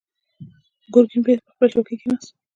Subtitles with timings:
[0.93, 2.29] ګرګين بېرته پر خپله څوکۍ کېناست.